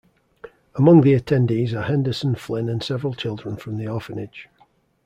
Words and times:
Among 0.73 1.01
the 1.01 1.13
attendees 1.13 1.73
are 1.77 1.83
Henderson, 1.83 2.33
Flynn 2.33 2.69
and 2.69 2.81
several 2.81 3.13
children 3.13 3.55
from 3.55 3.77
the 3.77 3.85
orphanage. 3.87 4.49